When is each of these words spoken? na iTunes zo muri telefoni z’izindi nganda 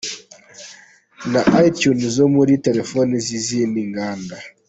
na 1.31 1.41
iTunes 1.67 2.03
zo 2.17 2.25
muri 2.35 2.53
telefoni 2.65 3.13
z’izindi 3.25 3.79
nganda 3.89 4.35